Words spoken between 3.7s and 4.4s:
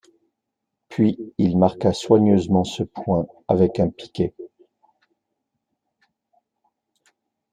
un piquet